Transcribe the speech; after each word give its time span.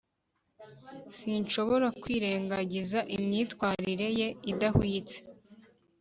sinshobora 1.17 1.87
kwirengagiza 2.01 2.99
imyitwarire 3.15 4.07
ye 4.19 4.27
idahwitse 4.51 5.17